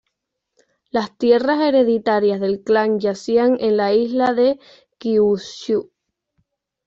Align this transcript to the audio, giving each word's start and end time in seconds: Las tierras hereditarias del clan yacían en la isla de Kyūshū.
Las 0.89 1.15
tierras 1.15 1.59
hereditarias 1.61 2.41
del 2.41 2.63
clan 2.63 2.99
yacían 2.99 3.57
en 3.59 3.77
la 3.77 3.93
isla 3.93 4.33
de 4.33 4.57
Kyūshū. 4.99 5.91